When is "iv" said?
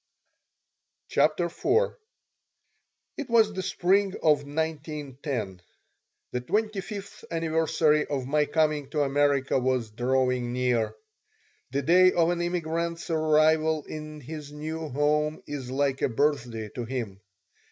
1.45-1.91